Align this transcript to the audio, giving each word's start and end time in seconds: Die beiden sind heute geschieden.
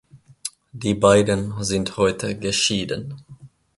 Die 0.71 0.95
beiden 0.95 1.63
sind 1.63 1.95
heute 1.95 2.35
geschieden. 2.35 3.21